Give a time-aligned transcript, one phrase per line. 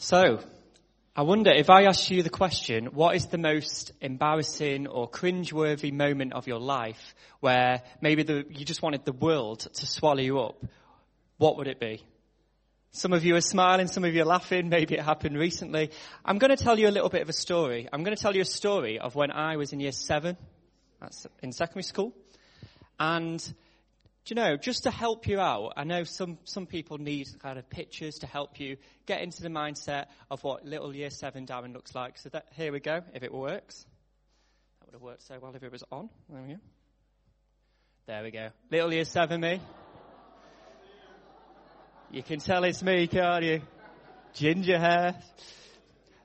[0.00, 0.38] So,
[1.16, 5.92] I wonder if I asked you the question, what is the most embarrassing or cringeworthy
[5.92, 10.38] moment of your life where maybe the, you just wanted the world to swallow you
[10.38, 10.64] up?
[11.38, 12.04] What would it be?
[12.92, 15.90] Some of you are smiling, some of you are laughing, maybe it happened recently.
[16.24, 17.88] I'm going to tell you a little bit of a story.
[17.92, 20.36] I'm going to tell you a story of when I was in year seven,
[21.00, 22.14] that's in secondary school.
[23.00, 23.42] And
[24.28, 27.58] do you know, just to help you out, I know some, some people need kind
[27.58, 31.72] of pictures to help you get into the mindset of what little year seven Darren
[31.72, 32.18] looks like.
[32.18, 33.86] So that, here we go, if it works.
[34.80, 36.10] That would have worked so well if it was on.
[36.28, 36.60] There we go.
[38.06, 38.48] There we go.
[38.70, 39.62] Little year seven me.
[42.10, 43.62] You can tell it's me, can't you?
[44.34, 45.18] Ginger hair.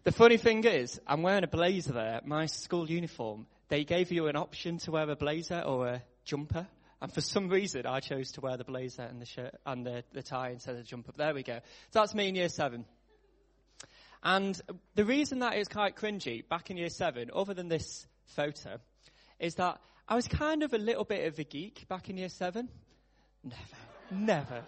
[0.04, 3.48] The funny thing is, I'm wearing a blazer there, my school uniform.
[3.70, 6.68] They gave you an option to wear a blazer or a jumper.
[7.04, 10.06] And for some reason, I chose to wear the blazer and the shirt and the,
[10.14, 11.12] the tie instead of the jumper.
[11.18, 11.60] There we go.
[11.92, 12.86] So that's me in year seven.
[14.24, 14.60] And
[14.96, 18.78] the reason that is quite cringy back in year seven, other than this photo,
[19.38, 22.30] is that I was kind of a little bit of a geek back in year
[22.30, 22.70] seven.
[23.44, 23.58] Never.
[24.10, 24.64] Never.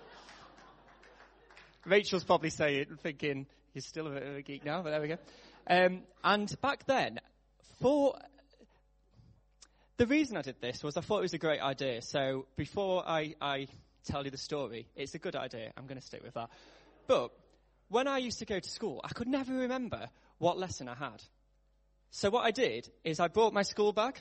[1.86, 5.08] Rachel's probably saying, thinking, he's still a bit of a geek now, but there we
[5.08, 5.18] go.
[5.70, 7.22] Um, and back then,
[7.82, 8.18] for
[9.98, 12.02] the reason I did this was I thought it was a great idea.
[12.02, 13.68] So before I, I
[14.06, 15.72] tell you the story, it's a good idea.
[15.78, 16.50] I'm going to stick with that.
[17.08, 17.32] But
[17.90, 21.22] when I used to go to school, I could never remember what lesson I had.
[22.12, 24.20] So what I did is I brought my school bag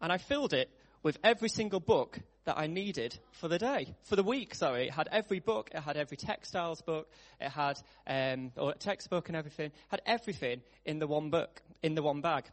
[0.00, 0.70] and I filled it
[1.02, 4.88] with every single book that I needed for the day, for the week, sorry.
[4.88, 7.08] It had every book, it had every textiles book,
[7.40, 12.02] it had, um, or textbook and everything, had everything in the one book, in the
[12.02, 12.44] one bag.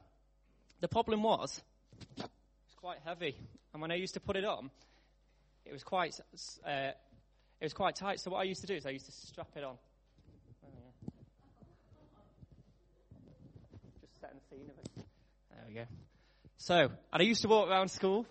[0.82, 1.62] The problem was,
[2.18, 3.36] it's quite heavy.
[3.74, 4.70] And when I used to put it on,
[5.66, 6.20] it was quite,
[6.66, 6.92] uh,
[7.60, 8.20] it was quite tight.
[8.20, 9.76] So what I used to do is I used to strap it on.
[14.02, 15.06] Just setting the scene of it.
[15.50, 15.86] There we go.
[16.58, 18.26] So, and I used to walk around school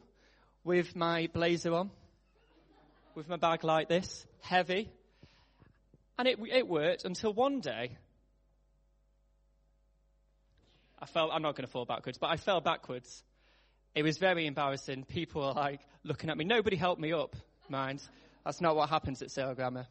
[0.65, 1.91] with my blazer on,
[3.15, 4.91] with my bag like this, heavy.
[6.19, 7.97] And it, it worked until one day
[11.01, 13.25] I fell, I'm not going to fall backwards, but I fell backwards
[13.95, 15.05] it was very embarrassing.
[15.05, 16.45] People were like looking at me.
[16.45, 17.37] Nobody helped me up,
[17.69, 18.03] mind.
[18.45, 19.87] That's not what happens at Sale Grammar.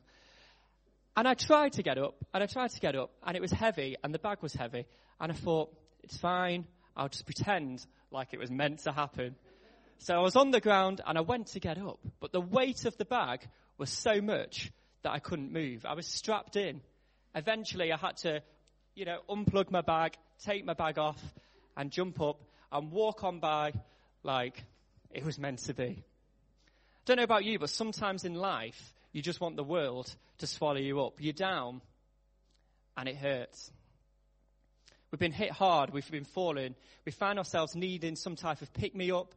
[1.15, 3.51] And I tried to get up, and I tried to get up, and it was
[3.51, 4.85] heavy, and the bag was heavy.
[5.19, 5.73] And I thought,
[6.03, 6.65] it's fine.
[6.95, 9.35] I'll just pretend like it was meant to happen.
[9.99, 11.99] So I was on the ground, and I went to get up.
[12.19, 13.47] But the weight of the bag
[13.77, 14.71] was so much
[15.03, 15.85] that I couldn't move.
[15.85, 16.81] I was strapped in.
[17.35, 18.41] Eventually, I had to,
[18.95, 21.21] you know, unplug my bag, take my bag off,
[21.77, 22.41] and jump up
[22.71, 23.73] and walk on by
[24.23, 24.63] like
[25.11, 26.03] it was meant to be.
[26.03, 30.47] I Don't know about you, but sometimes in life, you just want the world to
[30.47, 31.15] swallow you up.
[31.19, 31.81] You're down,
[32.95, 33.71] and it hurts.
[35.11, 38.95] We've been hit hard, we've been falling, we find ourselves needing some type of pick
[38.95, 39.33] me up,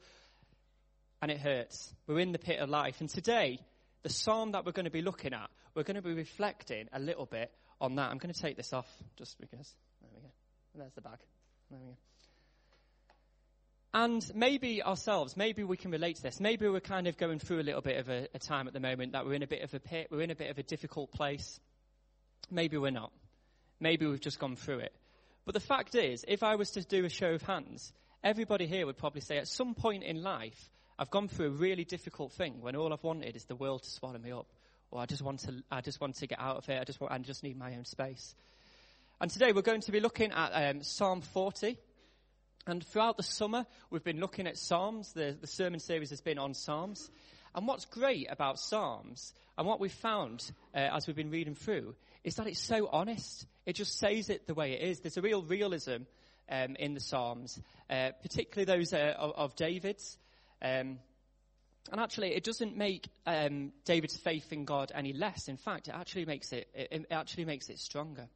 [1.20, 1.92] and it hurts.
[2.06, 3.00] We're in the pit of life.
[3.00, 3.58] And today,
[4.02, 7.00] the psalm that we're going to be looking at, we're going to be reflecting a
[7.00, 7.50] little bit
[7.80, 8.10] on that.
[8.10, 8.86] I'm going to take this off
[9.16, 9.74] just because.
[10.00, 10.28] There we go.
[10.76, 11.18] There's the bag.
[11.70, 11.96] There we go.
[13.94, 16.40] And maybe ourselves, maybe we can relate to this.
[16.40, 18.80] Maybe we're kind of going through a little bit of a, a, time at the
[18.80, 20.64] moment that we're in a bit of a pit, we're in a bit of a
[20.64, 21.60] difficult place.
[22.50, 23.12] Maybe we're not.
[23.78, 24.92] Maybe we've just gone through it.
[25.44, 27.92] But the fact is, if I was to do a show of hands,
[28.24, 31.84] everybody here would probably say at some point in life, I've gone through a really
[31.84, 34.48] difficult thing when all I've wanted is the world to swallow me up.
[34.90, 36.80] Or I just want to, I just want to get out of here.
[36.80, 38.34] I just want, I just need my own space.
[39.20, 41.78] And today we're going to be looking at um, Psalm 40.
[42.66, 45.12] And throughout the summer, we've been looking at Psalms.
[45.12, 47.10] The, the sermon series has been on Psalms.
[47.54, 51.94] And what's great about Psalms, and what we've found uh, as we've been reading through,
[52.24, 53.46] is that it's so honest.
[53.64, 55.00] It just says it the way it is.
[55.00, 56.04] There's a real realism
[56.50, 60.18] um, in the Psalms, uh, particularly those uh, of, of, David's.
[60.60, 60.98] Um,
[61.92, 65.48] and actually, it doesn't make um, David's faith in God any less.
[65.48, 68.28] In fact, it actually makes it, it, it actually makes it stronger.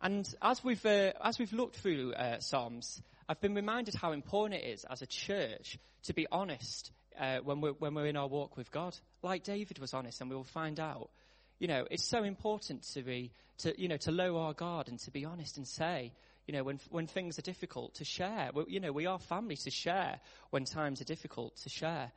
[0.00, 4.62] And as we've, uh, as we've looked through uh, Psalms, I've been reminded how important
[4.62, 8.28] it is as a church to be honest uh, when, we're, when we're in our
[8.28, 8.96] walk with God.
[9.22, 11.10] Like David was honest, and we will find out.
[11.58, 14.98] You know, it's so important to be, to, you know, to lower our guard and
[15.00, 16.12] to be honest and say,
[16.46, 18.50] you know, when, when things are difficult, to share.
[18.54, 20.20] We, you know, we are family to share
[20.50, 22.12] when times are difficult, to share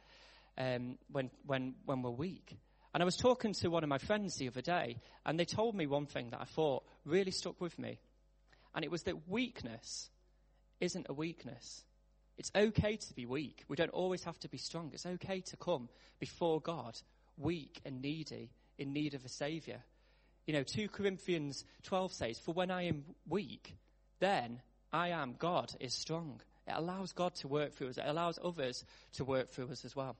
[0.57, 2.57] um, when, when, when we're weak.
[2.93, 5.75] And I was talking to one of my friends the other day, and they told
[5.75, 7.99] me one thing that I thought really stuck with me.
[8.73, 10.09] And it was that weakness
[10.79, 11.83] isn't a weakness.
[12.37, 13.65] It's okay to be weak.
[13.67, 14.91] We don't always have to be strong.
[14.93, 15.89] It's okay to come
[16.19, 16.97] before God
[17.37, 19.81] weak and needy, in need of a Savior.
[20.45, 23.75] You know, 2 Corinthians 12 says, For when I am weak,
[24.19, 26.41] then I am, God is strong.
[26.67, 27.97] It allows God to work through us.
[27.97, 28.83] It allows others
[29.13, 30.15] to work through us as well.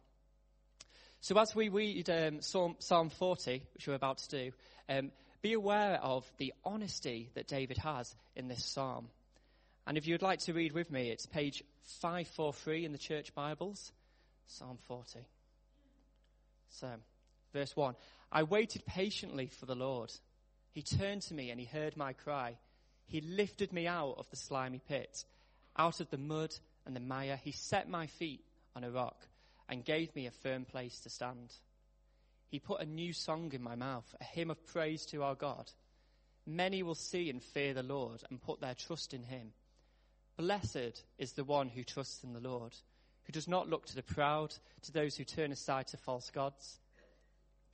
[1.21, 4.51] So as we read um, Psalm, Psalm, 40, which we're about to do,
[4.88, 5.12] um,
[5.42, 9.10] be aware of the honesty that David has in this psalm.
[9.86, 11.62] And if you'd like to read with me, it's page
[12.01, 13.92] 543 in the church Bibles,
[14.48, 15.19] Psalm 40.
[16.69, 16.88] So,
[17.51, 17.95] verse 1
[18.31, 20.13] I waited patiently for the Lord.
[20.71, 22.56] He turned to me and he heard my cry.
[23.07, 25.25] He lifted me out of the slimy pit,
[25.75, 26.56] out of the mud
[26.86, 27.39] and the mire.
[27.44, 29.27] He set my feet on a rock
[29.69, 31.54] and gave me a firm place to stand.
[32.50, 35.71] He put a new song in my mouth, a hymn of praise to our God.
[36.48, 39.51] Many will see and fear the Lord and put their trust in him.
[40.38, 42.74] Blessed is the one who trusts in the Lord,
[43.25, 46.80] who does not look to the proud, to those who turn aside to false gods.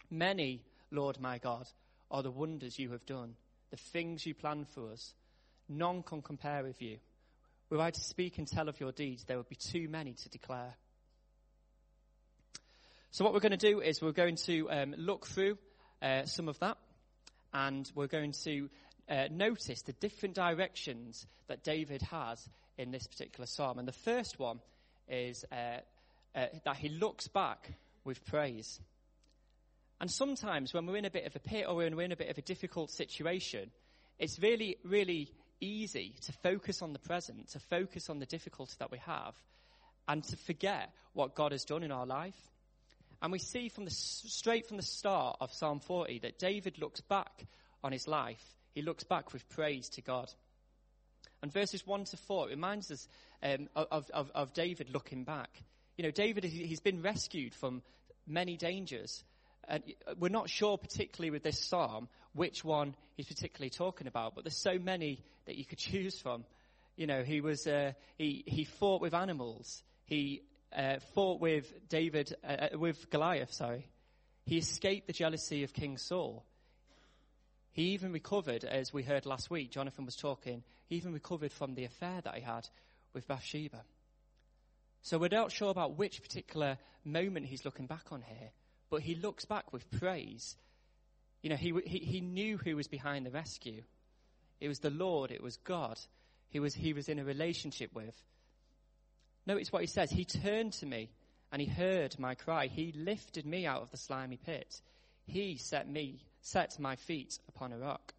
[0.09, 0.61] Many,
[0.91, 1.67] Lord my God,
[2.11, 3.35] are the wonders you have done,
[3.71, 5.13] the things you planned for us.
[5.69, 6.97] None can compare with you.
[7.69, 10.29] Were I to speak and tell of your deeds, there would be too many to
[10.29, 10.75] declare.
[13.11, 15.57] So, what we're going to do is we're going to um, look through
[16.01, 16.77] uh, some of that,
[17.53, 18.69] and we're going to
[19.09, 22.47] uh, notice the different directions that David has
[22.77, 23.79] in this particular psalm.
[23.79, 24.59] And the first one
[25.07, 25.79] is uh,
[26.35, 27.71] uh that he looks back
[28.03, 28.79] with praise.
[30.01, 32.17] And sometimes when we're in a bit of a pit or when we're in a
[32.17, 33.71] bit of a difficult situation,
[34.19, 35.31] it's really, really
[35.61, 39.35] easy to focus on the present, to focus on the difficulty that we have,
[40.07, 42.35] and to forget what God has done in our life.
[43.21, 47.01] And we see from the, straight from the start of Psalm 40 that David looks
[47.01, 47.45] back
[47.83, 48.43] on his life.
[48.73, 50.31] He looks back with praise to God.
[51.41, 53.07] And verses 1 to 4 reminds us
[53.43, 55.49] um, of, of, of David looking back.
[55.97, 57.81] You know, David, he's been rescued from
[58.27, 59.23] many dangers.
[59.67, 59.83] And
[60.19, 64.57] we're not sure, particularly with this psalm, which one he's particularly talking about, but there's
[64.57, 66.45] so many that you could choose from.
[66.95, 69.83] You know, he was, uh, he, he fought with animals.
[70.05, 70.41] He
[70.75, 73.87] uh, fought with David, uh, uh, with Goliath, sorry.
[74.45, 76.45] He escaped the jealousy of King Saul.
[77.71, 81.75] He even recovered, as we heard last week, Jonathan was talking, he even recovered from
[81.75, 82.67] the affair that he had
[83.13, 83.83] with Bathsheba.
[85.01, 88.49] So we're not sure about which particular moment he's looking back on here,
[88.89, 90.55] but he looks back with praise.
[91.41, 93.83] You know, he, he, he knew who was behind the rescue.
[94.59, 95.99] It was the Lord, it was God,
[96.49, 98.15] he was, he was in a relationship with.
[99.45, 100.11] Notice what he says.
[100.11, 101.09] He turned to me
[101.51, 102.67] and he heard my cry.
[102.67, 104.81] He lifted me out of the slimy pit.
[105.25, 108.13] He set me, set my feet upon a rock.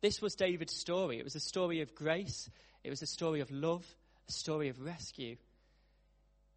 [0.00, 1.18] This was David's story.
[1.18, 2.50] It was a story of grace.
[2.82, 3.86] It was a story of love,
[4.28, 5.36] a story of rescue.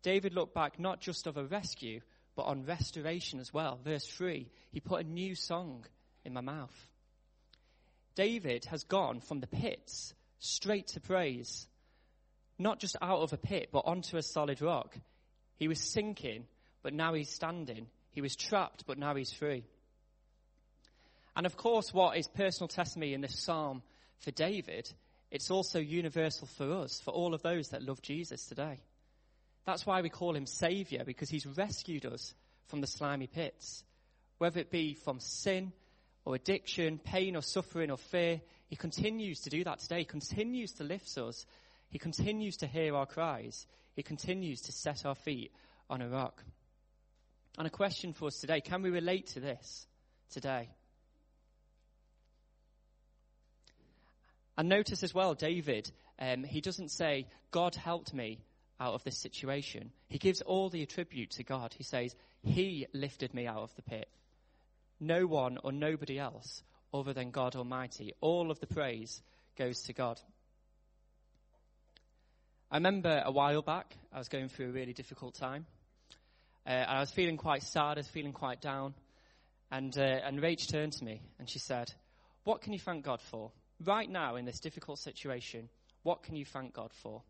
[0.04, 2.02] David looked back not just of a rescue,
[2.36, 3.80] but on restoration as well.
[3.84, 5.86] Verse 3 He put a new song
[6.26, 6.88] in my mouth.
[8.16, 11.68] David has gone from the pits straight to praise
[12.60, 14.98] not just out of a pit, but onto a solid rock.
[15.58, 16.46] He was sinking,
[16.84, 17.88] but now he's standing.
[18.12, 19.64] He was trapped, but now he's free.
[21.36, 23.84] And of course, what is personal testimony in this psalm
[24.20, 24.92] for David,
[25.30, 28.80] it's also universal for us, for all of those that love Jesus today.
[29.66, 32.34] That's why we call him Savior, because he's rescued us
[32.68, 33.84] from the slimy pits.
[34.38, 35.74] Whether it be from sin
[36.26, 40.00] or addiction, pain or suffering or fear, he continues to do that today.
[40.00, 41.46] He continues to lift us
[41.90, 43.66] he continues to hear our cries.
[43.96, 45.52] He continues to set our feet
[45.90, 46.44] on a rock.
[47.58, 49.88] And a question for us today can we relate to this
[50.30, 50.70] today?
[54.58, 58.40] And notice as well, David, um, he doesn't say, God helped me
[58.80, 59.92] out of this situation.
[60.08, 61.74] He gives all the attribute to God.
[61.78, 64.10] He says, He lifted me out of the pit.
[65.00, 66.64] No one or nobody else
[66.94, 68.14] other than God Almighty.
[68.20, 69.22] All of the praise
[69.58, 70.20] goes to God.
[72.70, 75.66] I remember a while back, I was going through a really difficult time.
[76.66, 78.94] Uh, and I was feeling quite sad, I was feeling quite down.
[79.72, 81.94] And, uh, and Rach turned to me and she said,
[82.44, 83.52] What can you thank God for?
[83.86, 85.70] Right now, in this difficult situation,
[86.04, 87.22] what can you thank God for?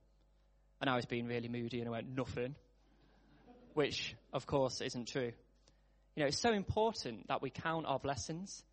[0.82, 2.56] And I was being really moody and I went, Nothing.
[3.76, 5.32] Which, of course, isn't true.
[6.16, 8.64] You know, it's so important that we count our blessings.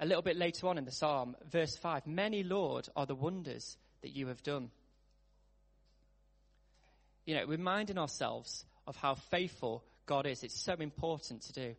[0.00, 3.76] A little bit later on in the psalm, verse 5 Many, Lord, are the wonders
[4.02, 4.72] that you have done
[7.24, 11.74] you know, reminding ourselves of how faithful God is, it's so important to do.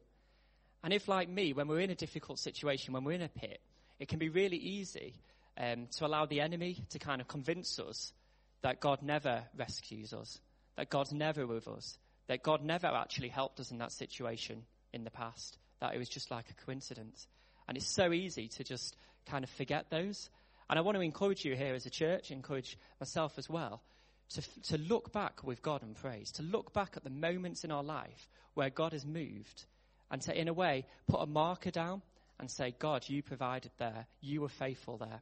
[0.84, 3.60] And if, like me, when we're in a difficult situation, when we're in a pit,
[4.00, 5.16] it can be really easy
[5.58, 8.14] um, to allow the enemy to kind of convince us
[8.62, 10.40] that God never rescues us,
[10.76, 11.98] that God's never with us,
[12.28, 16.10] that God never actually helped us in that situation in the past, that it was
[16.10, 17.28] just like a coincidence.
[17.68, 20.30] And it's so easy to just kind of forget those.
[20.70, 23.82] And I want to encourage you here as a church, encourage myself as well,
[24.30, 27.72] to, to look back with God and praise, to look back at the moments in
[27.72, 29.66] our life where God has moved,
[30.12, 32.02] and to, in a way, put a marker down
[32.40, 35.22] and say, God, you provided there, you were faithful there.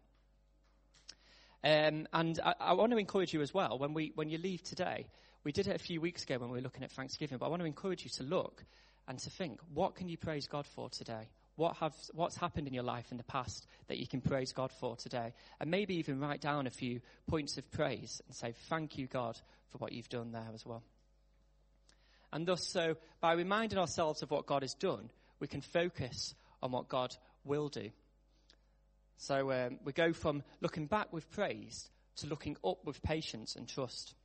[1.66, 4.64] Um, and I, I, want to encourage you as well, when, we, when you leave
[4.64, 5.08] today,
[5.44, 7.50] we did it a few weeks ago when we were looking at Thanksgiving, but I
[7.50, 8.64] want to encourage you to look
[9.08, 11.30] and to think, what can you praise God for today?
[11.56, 14.72] What have, what's happened in your life in the past that you can praise God
[14.80, 15.34] for today?
[15.60, 19.40] And maybe even write down a few points of praise and say, thank you, God,
[19.72, 20.84] for what you've done there as well.
[22.32, 26.34] And thus, so by reminding ourselves of what God has done, we can focus
[26.64, 27.92] on what God will do.
[29.18, 33.68] So um, we go from looking back with praise to looking up with patience and
[33.68, 34.16] trust.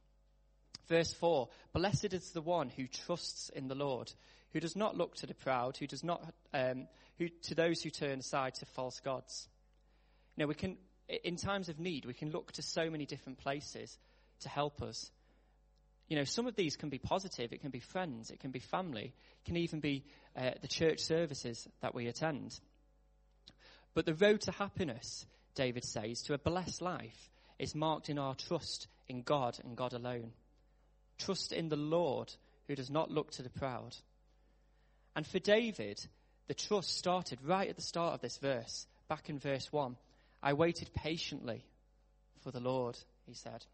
[0.89, 4.11] Verse 4 Blessed is the one who trusts in the Lord,
[4.53, 7.91] who does not look to the proud, who does not, um, who, to those who
[7.91, 9.49] turn aside to false gods.
[10.37, 10.77] You know, we can,
[11.25, 13.99] in times of need, we can look to so many different places
[14.41, 15.11] to help us.
[16.09, 17.53] You know, some of these can be positive.
[17.53, 18.31] It can be friends.
[18.31, 19.13] It can be family.
[19.13, 20.05] It can even be
[20.37, 22.59] uh, the church services that we attend.
[23.95, 28.35] But the road to happiness, David says, to a blessed life is marked in our
[28.35, 30.33] trust in God and God alone.
[31.19, 32.33] Trust in the Lord
[32.69, 33.97] who does not look to the proud.
[35.17, 36.01] And for David,
[36.49, 39.97] the trust started right at the start of this verse, back in verse 1.
[40.43, 41.63] I waited patiently
[42.43, 43.65] for the Lord, he said.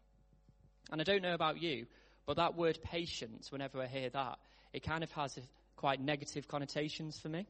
[0.91, 1.85] And I don't know about you,
[2.25, 4.37] but that word patience, whenever I hear that,
[4.73, 5.39] it kind of has
[5.77, 7.47] quite negative connotations for me.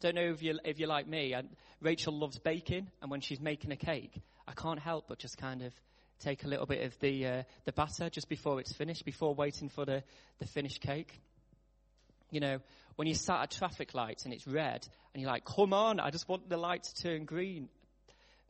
[0.00, 1.32] Don't know if you if you're like me.
[1.32, 1.48] And
[1.80, 5.62] Rachel loves baking, and when she's making a cake, I can't help but just kind
[5.62, 5.72] of
[6.20, 9.70] take a little bit of the uh, the batter just before it's finished, before waiting
[9.70, 10.02] for the
[10.38, 11.20] the finished cake.
[12.30, 12.58] You know,
[12.96, 16.10] when you sat at traffic lights and it's red, and you're like, "Come on, I
[16.10, 17.68] just want the light to turn green."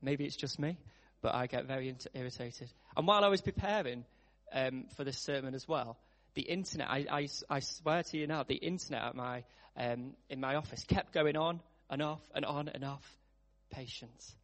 [0.02, 0.78] Maybe it's just me,
[1.22, 2.72] but I get very irritated.
[2.96, 4.04] And while I was preparing
[4.52, 5.96] um, for this sermon as well,
[6.34, 9.42] the internet, I, I, I, swear to you now, the internet at my,
[9.76, 13.04] um, in my office kept going on and off and on and off.
[13.70, 14.34] Patience.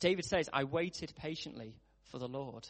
[0.00, 1.76] David says, I waited patiently
[2.10, 2.66] for the Lord.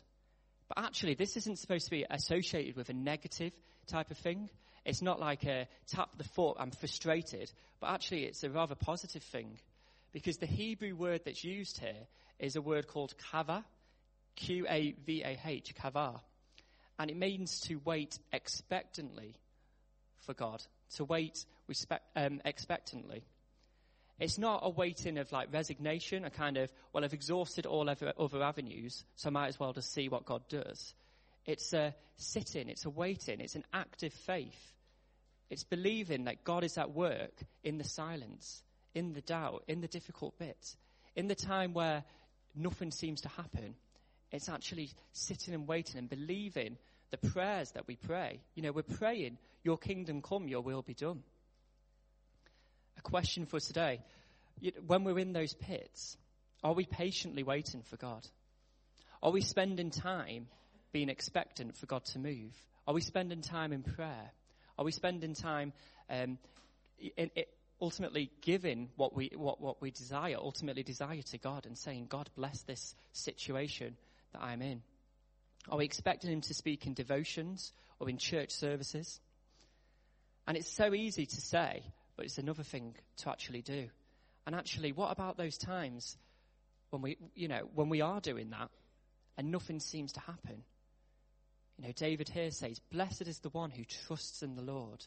[0.69, 3.53] But actually, this isn't supposed to be associated with a negative
[3.87, 4.51] type of thing.
[4.89, 7.53] It's not like a tap the foot, I'm frustrated.
[7.79, 9.59] But actually, it's a rather positive thing.
[10.13, 12.07] Because the Hebrew word that's used here
[12.39, 13.65] is a word called qavah,
[14.35, 16.19] Q A V A H, qavah.
[16.99, 19.35] And it means to wait expectantly
[20.21, 20.63] for God,
[20.97, 23.25] to wait respect, um, expectantly.
[24.19, 28.15] It's not a waiting of like resignation, a kind of, well, I've exhausted all other,
[28.19, 30.95] other avenues, so I might as well just see what God does.
[31.45, 34.75] It's a sitting, it's a waiting, it's an active faith.
[35.51, 37.33] It's believing that God is at work
[37.65, 38.63] in the silence,
[38.95, 40.77] in the doubt, in the difficult bits,
[41.17, 42.05] in the time where
[42.55, 43.75] nothing seems to happen.
[44.31, 46.77] It's actually sitting and waiting and believing
[47.11, 48.41] the prayers that we pray.
[48.55, 51.23] You know, we're praying, Your kingdom come, Your will be done.
[52.99, 54.01] A question for today.
[54.87, 56.17] When we're in those pits,
[56.63, 58.27] are we patiently waiting for God?
[59.23, 60.49] Are we spending time
[60.93, 62.53] being expectant for God to move?
[62.87, 64.33] Are we spending time in prayer?
[64.79, 65.73] Are we spending time
[66.09, 66.39] um,
[67.17, 67.45] in, in,
[67.81, 72.31] ultimately giving what we, what, what we desire, ultimately desire to God and saying, God,
[72.37, 73.97] bless this situation
[74.33, 74.83] that I'm in?
[75.69, 79.21] Are we expecting Him to speak in devotions or in church services?
[80.47, 81.83] And it's so easy to say,
[82.17, 83.89] but it's another thing to actually do.
[84.47, 86.17] And actually, what about those times
[86.91, 88.71] when we, you know, when we are doing that
[89.37, 90.63] and nothing seems to happen?
[91.79, 95.07] You know, David here says, Blessed is the one who trusts in the Lord,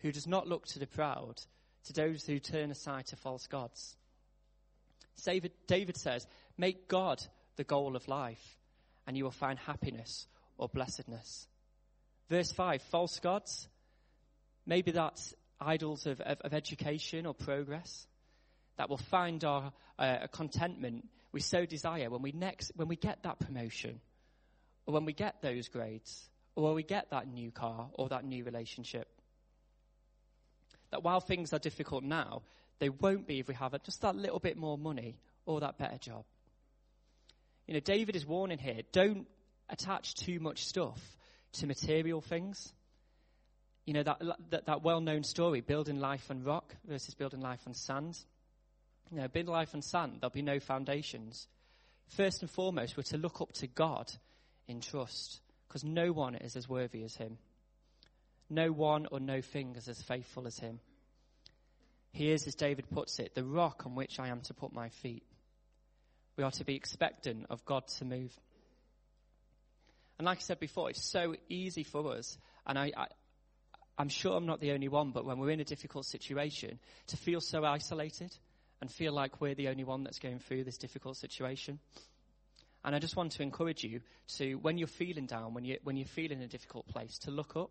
[0.00, 1.40] who does not look to the proud,
[1.84, 3.96] to those who turn aside to false gods.
[5.66, 7.22] David, says, Make God
[7.56, 8.58] the goal of life
[9.06, 11.46] and you will find happiness or blessedness.
[12.28, 13.68] Verse 5 false gods.
[14.66, 18.06] Maybe that's idols of, of, of education or progress
[18.76, 23.22] that will find our uh, contentment we so desire when we next when we get
[23.22, 24.00] that promotion
[24.86, 28.24] or when we get those grades or when we get that new car or that
[28.24, 29.08] new relationship
[30.90, 32.42] that while things are difficult now
[32.78, 35.98] they won't be if we have just that little bit more money or that better
[35.98, 36.24] job
[37.70, 39.28] you know, David is warning here don't
[39.68, 41.00] attach too much stuff
[41.52, 42.72] to material things.
[43.86, 44.20] You know, that,
[44.50, 48.18] that, that well known story, building life on rock versus building life on sand.
[49.12, 51.46] You know, building life on sand, there'll be no foundations.
[52.08, 54.10] First and foremost, we're to look up to God
[54.70, 57.38] in trust because no one is as worthy as Him.
[58.48, 60.80] No one or no thing is as faithful as Him.
[62.12, 64.88] He is, as David puts it, the rock on which I am to put my
[64.88, 65.22] feet.
[66.36, 68.32] We are to be expectant of God to move.
[70.18, 72.36] And like I said before, it's so easy for us,
[72.66, 73.06] and I, I,
[73.96, 77.16] I'm sure I'm not the only one, but when we're in a difficult situation, to
[77.16, 78.34] feel so isolated
[78.80, 81.78] and feel like we're the only one that's going through this difficult situation.
[82.84, 84.00] And I just want to encourage you
[84.36, 87.56] to, when you're feeling down, when, you, when you're feeling a difficult place, to look
[87.56, 87.70] up,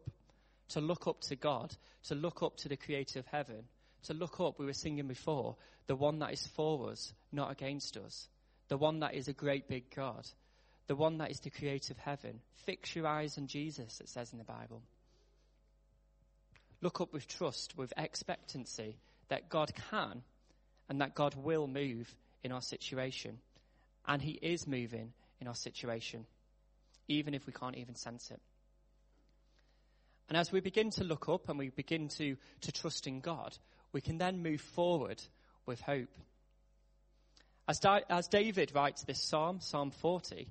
[0.70, 3.64] to look up to God, to look up to the creator of heaven,
[4.04, 5.56] to look up, we were singing before,
[5.88, 8.30] the one that is for us, not against us,
[8.68, 10.28] the one that is a great big God,
[10.88, 12.40] the one that is the creator of heaven.
[12.66, 14.82] Fix your eyes on Jesus, it says in the Bible.
[16.82, 18.98] Look up with trust, with expectancy
[19.30, 20.22] that God can
[20.88, 22.14] and that God will move
[22.44, 23.40] in our situation.
[24.10, 26.26] And He is moving in our situation,
[27.08, 28.42] even if we can't even sense it.
[30.28, 33.58] And as we begin to look up and we begin to, to trust in God,
[33.94, 35.22] we can then move forward
[35.66, 36.10] with hope.
[37.68, 40.48] As, Di- as David writes this psalm, Psalm 40,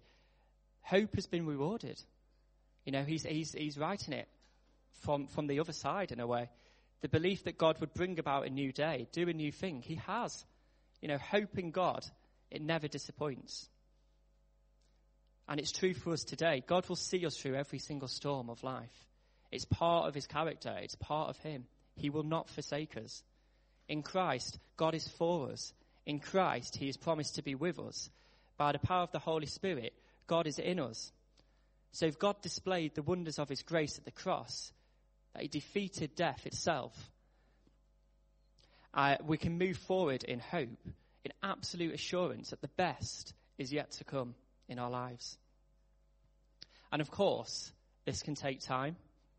[0.82, 2.00] hope has been rewarded.
[2.84, 4.28] You know, he's, he's, he's writing it
[5.00, 6.48] from, from the other side in a way.
[7.00, 9.82] The belief that God would bring about a new day, do a new thing.
[9.82, 10.44] He has.
[11.00, 12.04] You know, hope in God,
[12.50, 13.68] it never disappoints.
[15.48, 16.62] And it's true for us today.
[16.66, 18.92] God will see us through every single storm of life.
[19.50, 20.74] It's part of his character.
[20.80, 21.64] It's part of him.
[21.96, 23.22] He will not forsake us.
[23.88, 25.72] In Christ, God is for us.
[26.04, 28.10] In Christ, he has promised to be with us.
[28.58, 29.94] By the power of the Holy Spirit,
[30.26, 31.12] God is in us.
[31.92, 34.72] So if God displayed the wonders of his grace at the cross,
[35.32, 36.92] that he defeated death itself,
[38.92, 40.78] uh, we can move forward in hope,
[41.28, 44.34] in absolute assurance that the best is yet to come
[44.68, 45.36] in our lives.
[46.90, 47.70] And of course,
[48.06, 48.96] this can take time.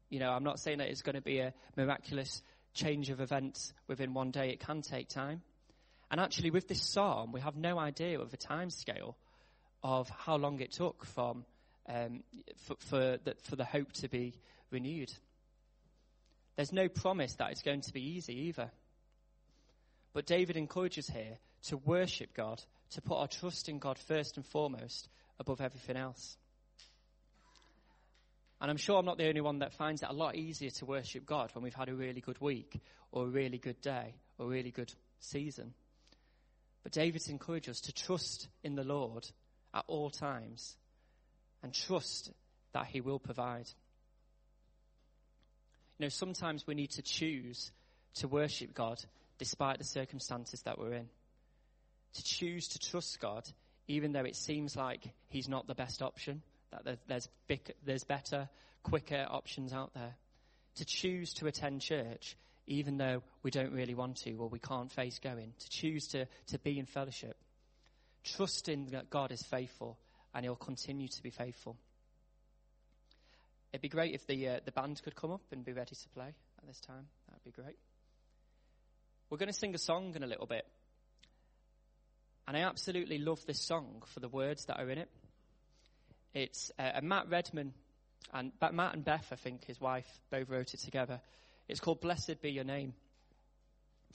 [0.09, 2.43] You know, I'm not saying that it's going to be a miraculous
[2.73, 4.49] change of events within one day.
[4.49, 5.41] It can take time.
[6.11, 9.17] And actually, with this psalm, we have no idea of the time scale
[9.83, 11.45] of how long it took from
[11.87, 12.23] um,
[12.65, 14.35] for, for, the, for the hope to be
[14.69, 15.11] renewed.
[16.55, 18.69] There's no promise that it's going to be easy either.
[20.13, 24.45] But David encourages here to worship God, to put our trust in God first and
[24.45, 25.07] foremost
[25.39, 26.37] above everything else.
[28.61, 30.85] And I'm sure I'm not the only one that finds it a lot easier to
[30.85, 34.47] worship God when we've had a really good week or a really good day or
[34.47, 35.73] a really good season.
[36.83, 39.29] But David's encouraged us to trust in the Lord
[39.73, 40.75] at all times
[41.63, 42.31] and trust
[42.73, 43.67] that he will provide.
[45.97, 47.71] You know, sometimes we need to choose
[48.15, 48.99] to worship God
[49.39, 51.09] despite the circumstances that we're in.
[52.13, 53.49] To choose to trust God
[53.89, 58.47] even though it seems like he's not the best option that there's, big, there's better,
[58.83, 60.15] quicker options out there.
[60.75, 64.91] To choose to attend church, even though we don't really want to or we can't
[64.91, 65.53] face going.
[65.57, 67.35] To choose to, to be in fellowship.
[68.23, 69.97] Trusting that God is faithful
[70.35, 71.75] and he'll continue to be faithful.
[73.73, 76.09] It'd be great if the, uh, the band could come up and be ready to
[76.09, 76.27] play
[76.59, 77.07] at this time.
[77.27, 77.77] That'd be great.
[79.29, 80.65] We're going to sing a song in a little bit.
[82.47, 85.09] And I absolutely love this song for the words that are in it.
[86.33, 87.73] It's uh, Matt Redman
[88.33, 91.21] and Matt and Beth, I think, his wife, both wrote it together.
[91.67, 92.93] It's called "Blessed Be Your Name,"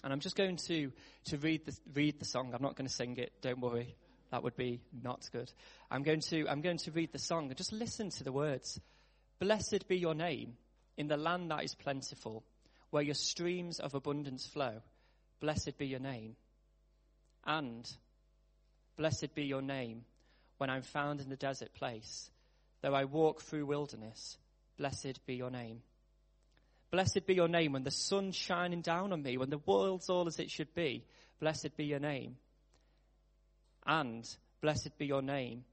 [0.02, 0.90] and I'm just going to
[1.26, 2.52] to read the read the song.
[2.54, 3.32] I'm not going to sing it.
[3.40, 3.94] Don't worry,
[4.30, 5.52] that would be not good.
[5.90, 8.80] I'm going to I'm going to read the song and just listen to the words.
[9.38, 10.56] Blessed be your name
[10.96, 12.44] in the land that is plentiful,
[12.90, 14.80] where your streams of abundance flow.
[15.40, 16.36] Blessed be your name,
[17.44, 17.90] and
[18.96, 20.04] blessed be your name
[20.58, 22.30] when I'm found in the desert place.
[22.80, 24.38] Though I walk through wilderness,
[24.76, 25.82] blessed be your name.
[26.90, 30.28] Blessed be your name when the sun's shining down on me, when the world's all
[30.28, 31.04] as it should be.
[31.40, 32.36] Blessed be your name.
[33.86, 34.24] And
[34.60, 35.64] blessed be your name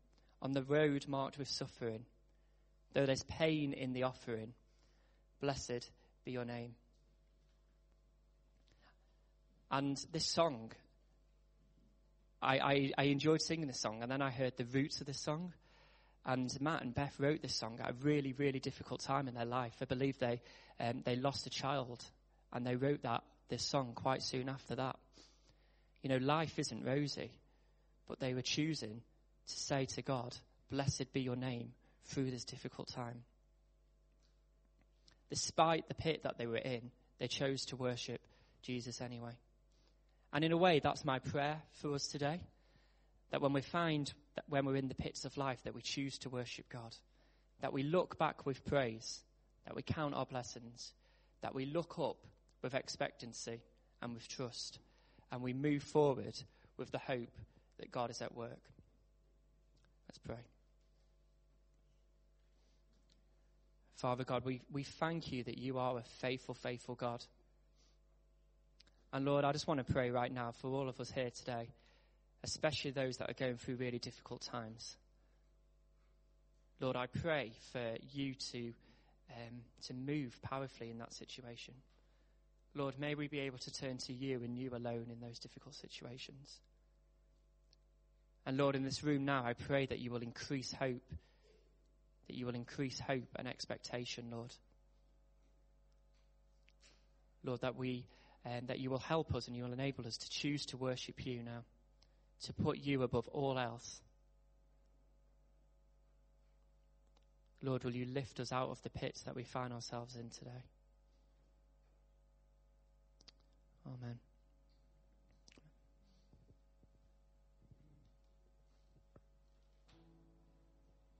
[0.42, 2.06] on the road marked with suffering.
[2.94, 4.54] Though there's pain in the offering,
[5.40, 5.90] blessed
[6.26, 6.76] be your name.
[9.72, 10.72] And this song
[12.42, 15.14] I, I, I enjoyed singing the song, and then I heard the roots of the
[15.14, 15.54] song.
[16.26, 19.46] And Matt and Beth wrote this song at a really, really difficult time in their
[19.46, 19.74] life.
[19.82, 20.42] I believe they
[20.80, 22.04] um, they lost a child,
[22.52, 24.98] and they wrote that this song quite soon after that.
[26.02, 27.32] You know, life isn't rosy,
[28.08, 29.02] but they were choosing
[29.48, 30.36] to say to God,
[30.70, 31.74] "Blessed be Your name
[32.06, 33.24] through this difficult time."
[35.30, 38.22] Despite the pit that they were in, they chose to worship
[38.62, 39.34] Jesus anyway.
[40.34, 42.40] And in a way, that's my prayer for us today.
[43.32, 46.18] That when we find that when we're in the pits of life, that we choose
[46.20, 46.96] to worship God.
[47.62, 49.22] That we look back with praise.
[49.66, 50.94] That we count our blessings.
[51.42, 52.18] That we look up
[52.62, 53.62] with expectancy
[54.02, 54.80] and with trust.
[55.32, 56.36] And we move forward
[56.78, 57.36] with the hope
[57.80, 58.62] that God is at work.
[60.08, 60.44] Let's pray.
[63.96, 67.24] Father God, we, we thank you that you are a faithful, faithful God.
[69.14, 71.68] And Lord, I just want to pray right now for all of us here today,
[72.44, 74.96] especially those that are going through really difficult times.
[76.80, 78.74] Lord, I pray for you to,
[79.30, 81.74] um, to move powerfully in that situation.
[82.74, 85.76] Lord, may we be able to turn to you and you alone in those difficult
[85.76, 86.60] situations.
[88.46, 91.04] And Lord, in this room now, I pray that you will increase hope,
[92.28, 94.54] that you will increase hope and expectation, Lord.
[97.44, 98.06] Lord, that we,
[98.46, 101.26] um, that you will help us and you will enable us to choose to worship
[101.26, 101.64] you now,
[102.44, 104.02] to put you above all else.
[107.64, 110.64] Lord, will you lift us out of the pits that we find ourselves in today?
[113.86, 114.18] Amen.